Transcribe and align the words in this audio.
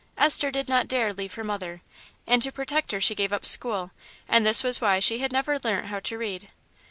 Esther 0.17 0.49
did 0.49 0.67
not 0.67 0.87
dare 0.87 1.13
leave 1.13 1.35
her 1.35 1.43
mother, 1.43 1.83
and 2.25 2.41
to 2.41 2.51
protect 2.51 2.91
her 2.91 2.99
she 2.99 3.13
gave 3.13 3.31
up 3.31 3.45
school, 3.45 3.91
and 4.27 4.47
this 4.47 4.63
was 4.63 4.81
why 4.81 4.99
she 4.99 5.19
had 5.19 5.31
never 5.31 5.59
learnt 5.59 5.85
how 5.89 5.99
to 5.99 6.17
read. 6.17 6.49